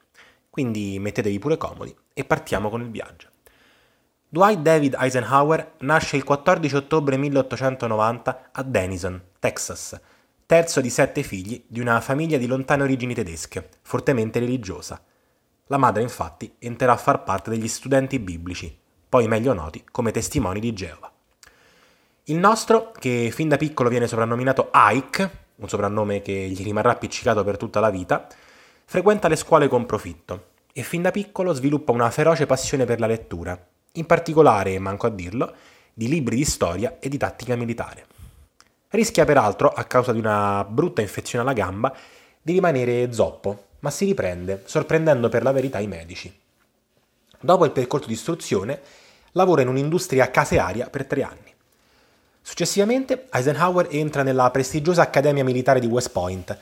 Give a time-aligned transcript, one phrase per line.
[0.51, 3.27] Quindi mettetevi pure comodi e partiamo con il viaggio.
[4.29, 10.01] Dwight David Eisenhower nasce il 14 ottobre 1890 a Denison, Texas,
[10.47, 15.03] terzo di sette figli di una famiglia di lontane origini tedesche, fortemente religiosa.
[15.67, 18.73] La madre infatti entrerà a far parte degli studenti biblici,
[19.09, 21.13] poi meglio noti come testimoni di Geova.
[22.27, 27.43] Il nostro, che fin da piccolo viene soprannominato Ike, un soprannome che gli rimarrà appiccicato
[27.43, 28.29] per tutta la vita,
[28.85, 33.09] frequenta le scuole con profitto e fin da piccolo sviluppa una feroce passione per la
[33.09, 33.61] lettura,
[33.95, 35.53] in particolare, manco a dirlo,
[35.93, 38.07] di libri di storia e di tattica militare.
[38.93, 41.95] Rischia peraltro, a causa di una brutta infezione alla gamba,
[42.41, 46.33] di rimanere zoppo ma si riprende, sorprendendo per la verità i medici.
[47.41, 48.81] Dopo il percorso di istruzione,
[49.33, 51.53] lavora in un'industria casearia per tre anni.
[52.41, 56.57] Successivamente, Eisenhower entra nella prestigiosa Accademia Militare di West Point,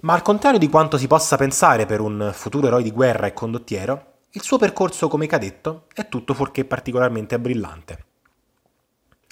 [0.00, 3.32] ma al contrario di quanto si possa pensare per un futuro eroe di guerra e
[3.32, 8.04] condottiero, il suo percorso come cadetto è tutto fuorché particolarmente brillante.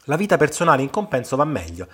[0.04, 1.88] La vita personale in compenso va meglio,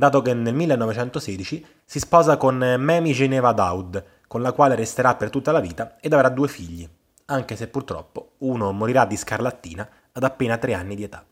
[0.00, 5.28] dato che nel 1916 si sposa con Mamie Geneva Dowd, con la quale resterà per
[5.28, 6.88] tutta la vita ed avrà due figli,
[7.26, 11.22] anche se purtroppo uno morirà di scarlattina ad appena tre anni di età.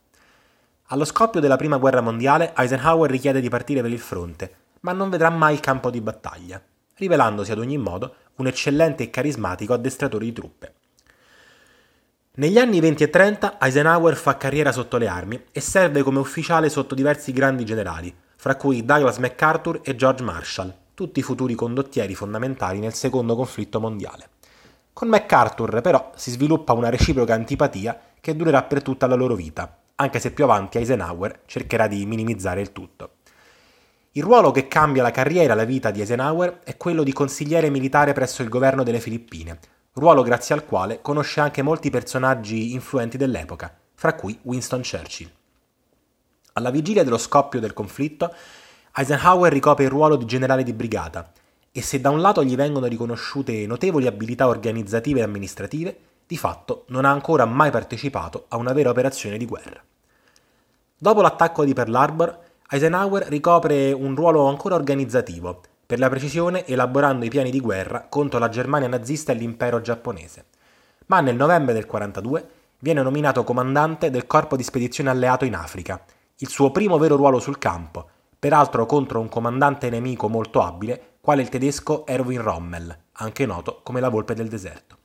[0.89, 5.09] Allo scoppio della Prima Guerra Mondiale Eisenhower richiede di partire per il fronte, ma non
[5.09, 6.61] vedrà mai il campo di battaglia,
[6.97, 10.73] rivelandosi ad ogni modo un eccellente e carismatico addestratore di truppe.
[12.33, 16.69] Negli anni 20 e 30 Eisenhower fa carriera sotto le armi e serve come ufficiale
[16.69, 22.79] sotto diversi grandi generali, fra cui Douglas MacArthur e George Marshall, tutti futuri condottieri fondamentali
[22.79, 24.29] nel secondo conflitto mondiale.
[24.93, 29.79] Con MacArthur però si sviluppa una reciproca antipatia che durerà per tutta la loro vita,
[29.95, 33.15] anche se più avanti Eisenhower cercherà di minimizzare il tutto.
[34.11, 37.69] Il ruolo che cambia la carriera e la vita di Eisenhower è quello di consigliere
[37.69, 39.59] militare presso il governo delle Filippine,
[39.95, 45.29] ruolo grazie al quale conosce anche molti personaggi influenti dell'epoca, fra cui Winston Churchill.
[46.59, 48.33] Alla vigilia dello scoppio del conflitto,
[48.93, 51.31] Eisenhower ricopre il ruolo di generale di brigata
[51.71, 55.97] e se da un lato gli vengono riconosciute notevoli abilità organizzative e amministrative,
[56.27, 59.81] di fatto non ha ancora mai partecipato a una vera operazione di guerra.
[60.97, 62.39] Dopo l'attacco di Pearl Harbor,
[62.69, 68.37] Eisenhower ricopre un ruolo ancora organizzativo, per la precisione elaborando i piani di guerra contro
[68.37, 70.43] la Germania nazista e l'impero giapponese.
[71.05, 76.03] Ma nel novembre del 1942 viene nominato comandante del corpo di spedizione alleato in Africa,
[76.41, 78.07] il suo primo vero ruolo sul campo,
[78.39, 83.99] peraltro contro un comandante nemico molto abile, quale il tedesco Erwin Rommel, anche noto come
[83.99, 84.97] la volpe del deserto.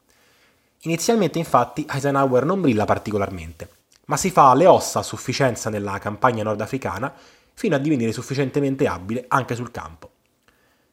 [0.83, 3.69] Inizialmente infatti Eisenhower non brilla particolarmente,
[4.07, 7.13] ma si fa le ossa a sufficienza nella campagna nordafricana
[7.53, 10.11] fino a divenire sufficientemente abile anche sul campo.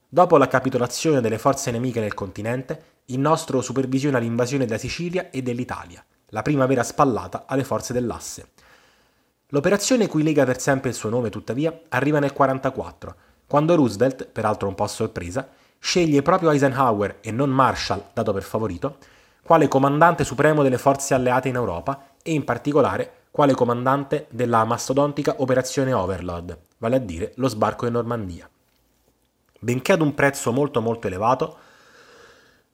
[0.10, 5.44] Dopo la capitolazione delle forze nemiche nel continente, il nostro supervisiona l'invasione della Sicilia e
[5.44, 8.50] dell'Italia, la prima vera spallata alle forze dell'asse.
[9.54, 13.16] L'operazione cui lega per sempre il suo nome, tuttavia, arriva nel 1944,
[13.46, 18.44] quando Roosevelt, peraltro un po' a sorpresa, sceglie proprio Eisenhower e non Marshall, dato per
[18.44, 18.98] favorito,
[19.44, 25.36] quale comandante supremo delle forze alleate in Europa e in particolare quale comandante della mastodontica
[25.40, 28.50] Operazione Overlord, vale a dire lo sbarco in Normandia.
[29.60, 31.58] Benché ad un prezzo molto molto elevato,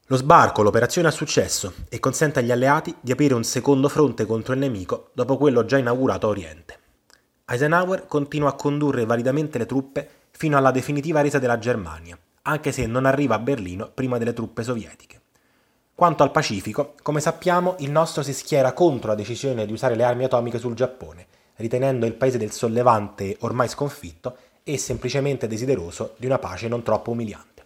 [0.09, 4.53] lo sbarco, l'operazione ha successo e consente agli alleati di aprire un secondo fronte contro
[4.53, 6.79] il nemico dopo quello già inaugurato a Oriente.
[7.45, 12.85] Eisenhower continua a condurre validamente le truppe fino alla definitiva resa della Germania, anche se
[12.85, 15.19] non arriva a Berlino prima delle truppe sovietiche.
[15.93, 20.03] Quanto al Pacifico, come sappiamo, il nostro si schiera contro la decisione di usare le
[20.05, 21.27] armi atomiche sul Giappone,
[21.57, 27.11] ritenendo il paese del sollevante ormai sconfitto e semplicemente desideroso di una pace non troppo
[27.11, 27.56] umiliante.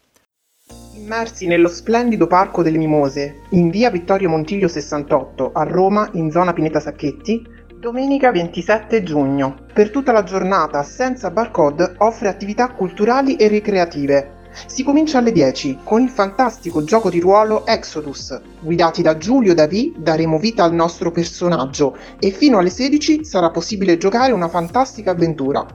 [1.02, 6.54] Immersi nello splendido Parco delle Mimose, in via Vittorio Montiglio 68, a Roma, in zona
[6.54, 7.44] Pineta Sacchetti,
[7.76, 9.66] domenica 27 giugno.
[9.74, 15.80] Per tutta la giornata, senza barcode, offre attività culturali e ricreative si comincia alle 10
[15.84, 18.40] con il fantastico gioco di ruolo Exodus.
[18.60, 23.98] Guidati da Giulio Davi daremo vita al nostro personaggio e fino alle 16 sarà possibile
[23.98, 25.66] giocare una fantastica avventura.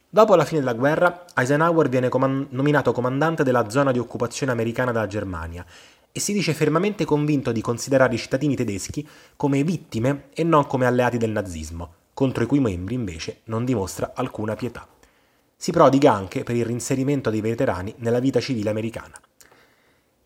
[0.08, 4.94] Dopo la fine della guerra, Eisenhower viene coman- nominato comandante della zona di occupazione americana
[4.94, 5.66] dalla Germania
[6.18, 10.86] e si dice fermamente convinto di considerare i cittadini tedeschi come vittime e non come
[10.86, 14.88] alleati del nazismo, contro i cui membri invece non dimostra alcuna pietà.
[15.58, 19.12] Si prodiga anche per il reinserimento dei veterani nella vita civile americana.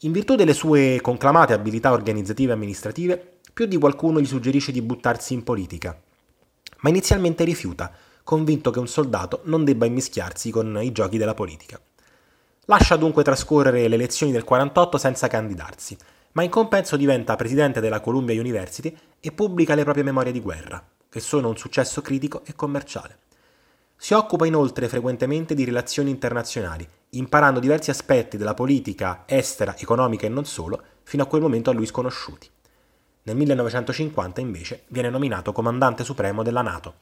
[0.01, 4.83] In virtù delle sue conclamate abilità organizzative e amministrative, più di qualcuno gli suggerisce di
[4.83, 5.99] buttarsi in politica,
[6.81, 7.91] ma inizialmente rifiuta,
[8.23, 11.81] convinto che un soldato non debba immischiarsi con i giochi della politica.
[12.69, 15.97] Lascia dunque trascorrere le elezioni del 48 senza candidarsi,
[16.33, 20.79] ma in compenso diventa presidente della Columbia University e pubblica le proprie memorie di guerra,
[21.09, 23.17] che sono un successo critico e commerciale.
[23.97, 30.29] Si occupa inoltre frequentemente di relazioni internazionali, imparando diversi aspetti della politica estera, economica e
[30.29, 32.47] non solo, fino a quel momento a lui sconosciuti.
[33.23, 36.93] Nel 1950 invece viene nominato comandante supremo della Nato.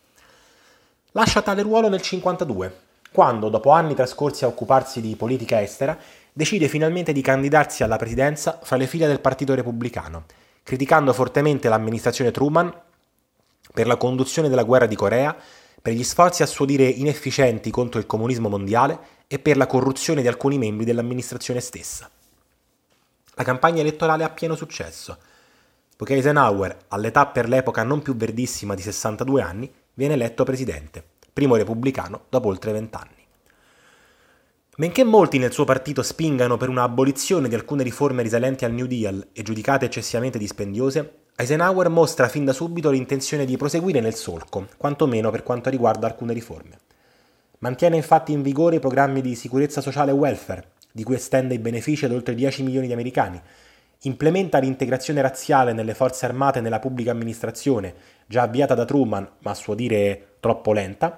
[1.11, 5.97] Lascia tale ruolo nel 1952, quando, dopo anni trascorsi a occuparsi di politica estera,
[6.33, 10.25] decide finalmente di candidarsi alla presidenza fra le file del Partito Repubblicano,
[10.63, 12.71] criticando fortemente l'amministrazione Truman
[13.73, 15.35] per la conduzione della guerra di Corea
[15.81, 20.21] per gli sforzi a suo dire inefficienti contro il comunismo mondiale e per la corruzione
[20.21, 22.09] di alcuni membri dell'amministrazione stessa.
[23.35, 25.17] La campagna elettorale ha pieno successo,
[25.95, 31.03] poiché Eisenhower, all'età per l'epoca non più verdissima di 62 anni, viene eletto presidente,
[31.37, 33.23] primo repubblicano dopo oltre vent'anni.
[34.75, 38.87] Benché molti nel suo partito spingano per una abolizione di alcune riforme risalenti al New
[38.87, 44.65] Deal e giudicate eccessivamente dispendiose, Eisenhower mostra fin da subito l'intenzione di proseguire nel solco,
[44.77, 46.79] quantomeno per quanto riguarda alcune riforme.
[47.59, 51.59] Mantiene infatti in vigore i programmi di sicurezza sociale e welfare, di cui estende i
[51.59, 53.39] benefici ad oltre 10 milioni di americani,
[54.01, 57.93] implementa l'integrazione razziale nelle forze armate e nella pubblica amministrazione,
[58.25, 61.17] già avviata da Truman, ma a suo dire troppo lenta,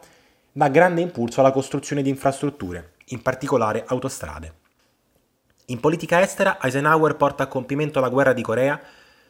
[0.52, 4.54] dà grande impulso alla costruzione di infrastrutture, in particolare autostrade.
[5.66, 8.80] In politica estera Eisenhower porta a compimento la guerra di Corea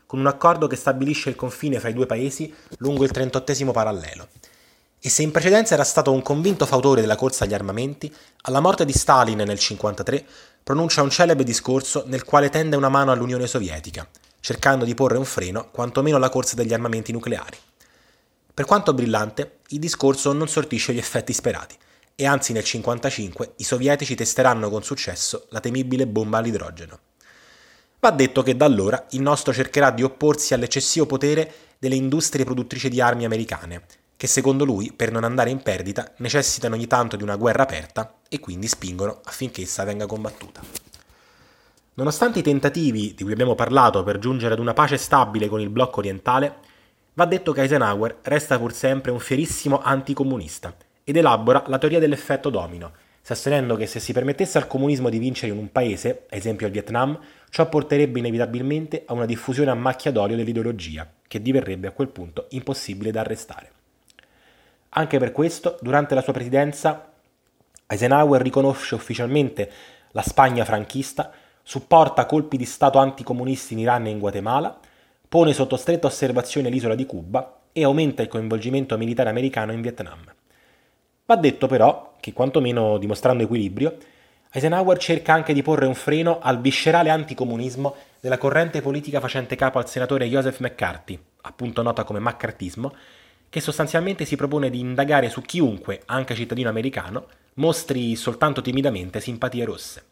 [0.06, 4.28] con un accordo che stabilisce il confine fra i due paesi lungo il 38 parallelo.
[5.02, 8.86] E se in precedenza era stato un convinto fautore della corsa agli armamenti, alla morte
[8.86, 10.26] di Stalin nel 1953
[10.64, 14.08] pronuncia un celebre discorso nel quale tende una mano all'Unione Sovietica,
[14.40, 17.58] cercando di porre un freno quantomeno alla corsa degli armamenti nucleari.
[18.54, 21.76] Per quanto brillante, il discorso non sortisce gli effetti sperati,
[22.16, 27.00] e anzi nel 1955 i sovietici testeranno con successo la temibile bomba all'idrogeno.
[28.02, 32.90] Va detto che da allora il nostro cercherà di opporsi all'eccessivo potere delle industrie produttrici
[32.90, 33.86] di armi americane,
[34.20, 38.16] che secondo lui, per non andare in perdita, necessitano ogni tanto di una guerra aperta
[38.28, 40.60] e quindi spingono affinché essa venga combattuta.
[41.94, 45.70] Nonostante i tentativi di cui abbiamo parlato per giungere ad una pace stabile con il
[45.70, 46.54] blocco orientale,
[47.14, 52.50] va detto che Eisenhower resta pur sempre un fierissimo anticomunista ed elabora la teoria dell'effetto
[52.50, 56.68] domino, sostenendo che se si permettesse al comunismo di vincere in un paese, ad esempio
[56.68, 57.18] il Vietnam,
[57.50, 62.48] ciò porterebbe inevitabilmente a una diffusione a macchia d'olio dell'ideologia, che diverrebbe a quel punto
[62.50, 63.78] impossibile da arrestare.
[64.90, 67.12] Anche per questo, durante la sua presidenza,
[67.86, 69.72] Eisenhower riconosce ufficialmente
[70.12, 71.32] la Spagna franchista,
[71.62, 74.80] supporta colpi di Stato anticomunisti in Iran e in Guatemala,
[75.28, 80.24] pone sotto stretta osservazione l'isola di Cuba e aumenta il coinvolgimento militare americano in Vietnam.
[81.26, 83.96] Va detto però che, quantomeno dimostrando equilibrio,
[84.52, 89.78] Eisenhower cerca anche di porre un freno al viscerale anticomunismo della corrente politica facente capo
[89.78, 92.92] al senatore Joseph McCarthy, appunto nota come maccartismo,
[93.50, 99.66] che sostanzialmente si propone di indagare su chiunque, anche cittadino americano, mostri soltanto timidamente simpatie
[99.66, 100.04] rosse.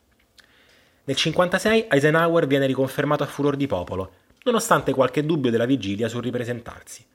[1.03, 4.11] Nel 1956 Eisenhower viene riconfermato a furor di popolo,
[4.43, 7.05] nonostante qualche dubbio della vigilia sul ripresentarsi.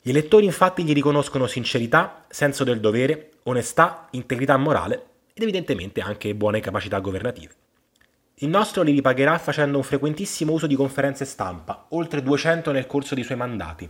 [0.00, 6.34] Gli elettori infatti gli riconoscono sincerità, senso del dovere, onestà, integrità morale ed evidentemente anche
[6.34, 7.54] buone capacità governative.
[8.36, 13.14] Il nostro li ripagherà facendo un frequentissimo uso di conferenze stampa, oltre 200 nel corso
[13.14, 13.88] dei suoi mandati,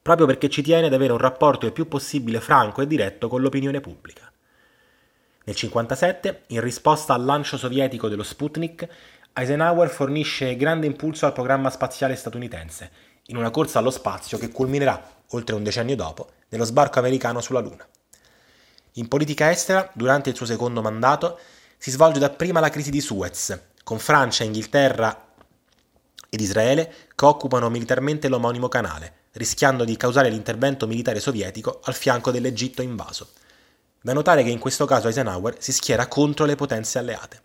[0.00, 3.40] proprio perché ci tiene ad avere un rapporto il più possibile franco e diretto con
[3.40, 4.30] l'opinione pubblica.
[5.44, 8.86] Nel 1957, in risposta al lancio sovietico dello Sputnik,
[9.32, 12.90] Eisenhower fornisce grande impulso al programma spaziale statunitense,
[13.26, 17.60] in una corsa allo spazio che culminerà, oltre un decennio dopo, nello sbarco americano sulla
[17.60, 17.86] Luna.
[18.94, 21.38] In politica estera, durante il suo secondo mandato,
[21.78, 25.26] si svolge dapprima la crisi di Suez, con Francia, Inghilterra
[26.28, 32.30] ed Israele che occupano militarmente l'omonimo canale, rischiando di causare l'intervento militare sovietico al fianco
[32.30, 33.28] dell'Egitto invaso.
[34.02, 37.42] Da notare che in questo caso Eisenhower si schiera contro le potenze alleate.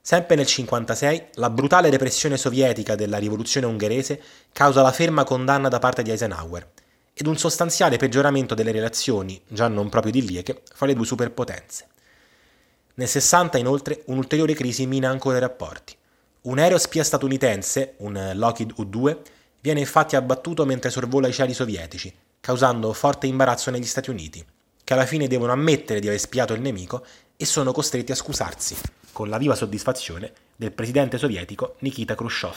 [0.00, 5.80] Sempre nel 1956, la brutale repressione sovietica della rivoluzione ungherese causa la ferma condanna da
[5.80, 6.68] parte di Eisenhower
[7.12, 11.86] ed un sostanziale peggioramento delle relazioni, già non proprio idilliache, fra le due superpotenze.
[12.94, 15.96] Nel 60, inoltre, un'ulteriore crisi mina ancora i rapporti.
[16.42, 19.16] Un aereo spia statunitense, un Lockheed U-2,
[19.66, 24.46] Viene infatti abbattuto mentre sorvola i cieli sovietici, causando forte imbarazzo negli Stati Uniti,
[24.84, 27.04] che alla fine devono ammettere di aver spiato il nemico
[27.36, 28.76] e sono costretti a scusarsi,
[29.10, 32.54] con la viva soddisfazione del presidente sovietico Nikita Khrushchev.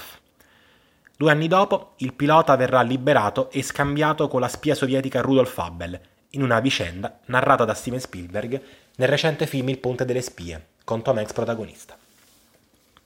[1.17, 5.99] Due anni dopo, il pilota verrà liberato e scambiato con la spia sovietica Rudolf Abel,
[6.33, 8.61] in una vicenda narrata da Steven Spielberg
[8.97, 11.97] nel recente film Il Ponte delle Spie, con Tom Hanks protagonista.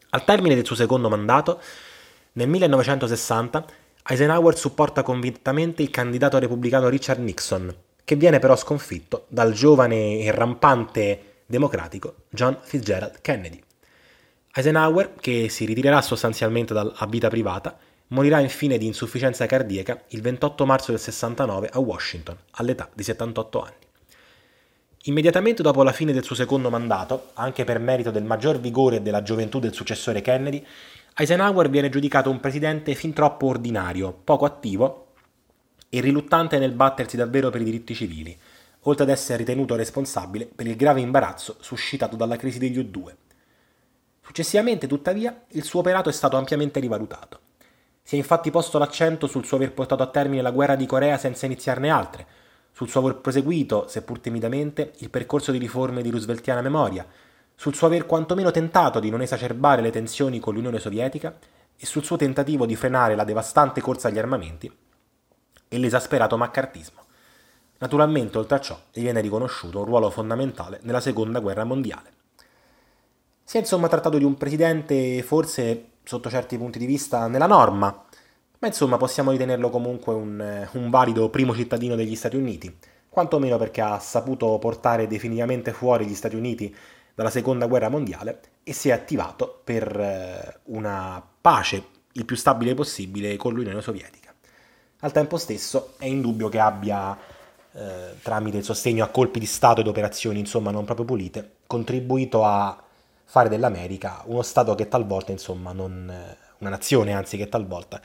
[0.09, 1.61] Al termine del suo secondo mandato,
[2.33, 3.65] nel 1960,
[4.05, 10.31] Eisenhower supporta convintamente il candidato repubblicano Richard Nixon, che viene però sconfitto dal giovane e
[10.31, 13.61] rampante democratico John Fitzgerald Kennedy.
[14.53, 20.65] Eisenhower, che si ritirerà sostanzialmente dalla vita privata, morirà infine di insufficienza cardiaca il 28
[20.65, 23.75] marzo del 69 a Washington, all'età di 78 anni.
[25.05, 29.01] Immediatamente dopo la fine del suo secondo mandato, anche per merito del maggior vigore e
[29.01, 30.65] della gioventù del successore Kennedy,
[31.15, 35.13] Eisenhower viene giudicato un presidente fin troppo ordinario, poco attivo
[35.87, 38.35] e riluttante nel battersi davvero per i diritti civili,
[38.81, 43.13] oltre ad essere ritenuto responsabile per il grave imbarazzo suscitato dalla crisi degli U2.
[44.21, 47.41] Successivamente, tuttavia, il suo operato è stato ampiamente rivalutato.
[48.01, 51.19] Si è infatti posto l'accento sul suo aver portato a termine la guerra di Corea
[51.19, 52.25] senza iniziarne altre,
[52.71, 57.05] sul suo aver proseguito, seppur timidamente, il percorso di riforme di rooseveltiana memoria,
[57.63, 61.33] sul suo aver quantomeno tentato di non esacerbare le tensioni con l'Unione Sovietica
[61.77, 64.69] e sul suo tentativo di frenare la devastante corsa agli armamenti
[65.69, 66.99] e l'esasperato maccartismo.
[67.77, 72.11] Naturalmente, oltre a ciò, gli viene riconosciuto un ruolo fondamentale nella Seconda Guerra Mondiale.
[73.45, 77.85] Si è insomma trattato di un presidente forse sotto certi punti di vista nella norma,
[78.59, 82.77] ma insomma possiamo ritenerlo comunque un, un valido primo cittadino degli Stati Uniti,
[83.07, 86.75] quantomeno perché ha saputo portare definitivamente fuori gli Stati Uniti
[87.13, 92.73] dalla seconda guerra mondiale e si è attivato per eh, una pace il più stabile
[92.73, 94.33] possibile con l'Unione Sovietica.
[94.99, 97.17] Al tempo stesso è indubbio che abbia,
[97.73, 102.45] eh, tramite il sostegno a colpi di Stato ed operazioni insomma non proprio pulite, contribuito
[102.45, 102.81] a
[103.25, 106.11] fare dell'America uno Stato che talvolta, insomma, non,
[106.59, 108.01] una nazione anzi che talvolta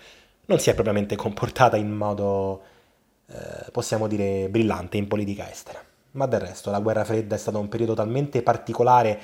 [0.46, 2.62] non si è propriamente comportata in modo,
[3.26, 5.84] eh, possiamo dire, brillante in politica estera.
[6.18, 9.20] Ma del resto la guerra fredda è stato un periodo talmente particolare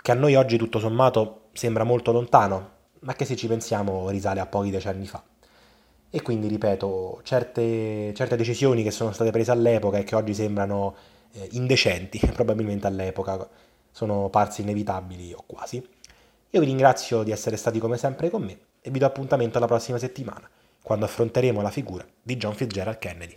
[0.00, 4.38] che a noi oggi tutto sommato sembra molto lontano, ma che se ci pensiamo risale
[4.38, 5.20] a pochi decenni fa.
[6.08, 10.94] E quindi, ripeto, certe, certe decisioni che sono state prese all'epoca e che oggi sembrano
[11.32, 13.48] eh, indecenti, probabilmente all'epoca
[13.90, 15.84] sono parse inevitabili o quasi.
[16.50, 19.66] Io vi ringrazio di essere stati come sempre con me e vi do appuntamento alla
[19.66, 20.48] prossima settimana,
[20.80, 23.36] quando affronteremo la figura di John Fitzgerald Kennedy.